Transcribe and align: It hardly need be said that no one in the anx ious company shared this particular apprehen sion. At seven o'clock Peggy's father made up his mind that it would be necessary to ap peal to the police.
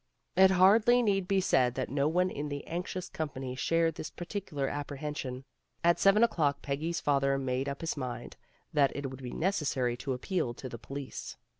It 0.35 0.49
hardly 0.49 1.03
need 1.03 1.27
be 1.27 1.39
said 1.39 1.75
that 1.75 1.91
no 1.91 2.07
one 2.07 2.31
in 2.31 2.49
the 2.49 2.65
anx 2.65 2.95
ious 2.95 3.07
company 3.07 3.53
shared 3.53 3.93
this 3.93 4.09
particular 4.09 4.67
apprehen 4.67 5.15
sion. 5.15 5.45
At 5.83 5.99
seven 5.99 6.23
o'clock 6.23 6.63
Peggy's 6.63 6.99
father 6.99 7.37
made 7.37 7.69
up 7.69 7.81
his 7.81 7.95
mind 7.95 8.35
that 8.73 8.91
it 8.95 9.11
would 9.11 9.21
be 9.21 9.29
necessary 9.31 9.95
to 9.97 10.15
ap 10.15 10.21
peal 10.21 10.55
to 10.55 10.67
the 10.67 10.79
police. 10.79 11.37